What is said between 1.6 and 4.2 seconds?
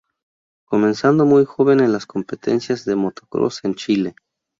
en las competencias de Motocross en Chile.